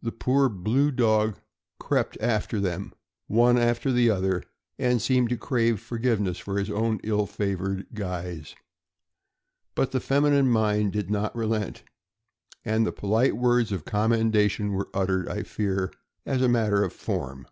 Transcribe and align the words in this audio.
The 0.00 0.10
poor 0.10 0.48
blue 0.48 0.90
dog 0.90 1.36
crept 1.78 2.16
after 2.18 2.60
them, 2.60 2.94
one 3.26 3.58
after 3.58 3.92
the 3.92 4.08
other, 4.08 4.42
and 4.78 5.02
seemed 5.02 5.28
to 5.28 5.36
crave 5.36 5.80
forgiveness 5.80 6.38
for 6.38 6.58
his 6.58 6.70
own 6.70 6.98
ill 7.04 7.26
favored 7.26 7.86
guise; 7.92 8.54
but 9.74 9.92
the 9.92 10.00
feminine 10.00 10.48
mind 10.48 10.92
did 10.94 11.10
not 11.10 11.36
relent, 11.36 11.82
and 12.64 12.96
polite 12.96 13.36
words 13.36 13.70
of 13.70 13.84
commendation 13.84 14.70
were 14.72 14.88
uttered, 14.94 15.28
I 15.28 15.42
fear, 15.42 15.92
as 16.24 16.40
a 16.40 16.48
matter 16.48 16.82
of 16.82 16.94
form. 16.94 17.46